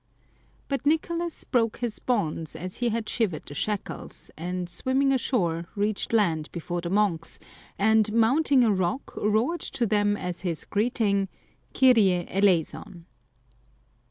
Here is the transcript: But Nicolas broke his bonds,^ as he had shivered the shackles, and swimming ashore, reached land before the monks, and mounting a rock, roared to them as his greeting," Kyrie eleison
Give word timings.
But 0.67 0.83
Nicolas 0.83 1.43
broke 1.43 1.77
his 1.77 1.99
bonds,^ 1.99 2.55
as 2.55 2.77
he 2.77 2.89
had 2.89 3.07
shivered 3.07 3.45
the 3.45 3.53
shackles, 3.53 4.31
and 4.35 4.67
swimming 4.67 5.13
ashore, 5.13 5.67
reached 5.75 6.11
land 6.11 6.51
before 6.51 6.81
the 6.81 6.89
monks, 6.89 7.37
and 7.77 8.11
mounting 8.11 8.63
a 8.63 8.71
rock, 8.73 9.13
roared 9.15 9.61
to 9.61 9.85
them 9.85 10.17
as 10.17 10.41
his 10.41 10.65
greeting," 10.65 11.29
Kyrie 11.75 12.25
eleison 12.27 13.05